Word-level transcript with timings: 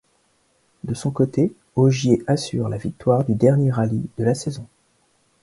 De 0.83 0.95
son 0.95 1.11
côté 1.11 1.53
Ogier 1.75 2.23
assure 2.25 2.69
la 2.69 2.77
victoire 2.77 3.23
du 3.23 3.35
dernier 3.35 3.69
rallye 3.69 4.09
de 4.17 4.23
la 4.23 4.33
saison. 4.33 4.65